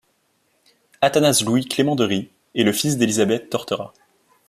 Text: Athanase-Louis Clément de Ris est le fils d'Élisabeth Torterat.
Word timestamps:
Athanase-Louis 1.01 1.65
Clément 1.65 1.95
de 1.95 2.03
Ris 2.03 2.31
est 2.55 2.63
le 2.63 2.73
fils 2.73 2.97
d'Élisabeth 2.97 3.51
Torterat. 3.51 3.93